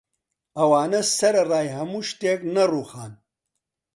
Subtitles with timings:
[0.57, 3.13] ئەوانە سەرەڕای هەموو شتێک نەڕووخاون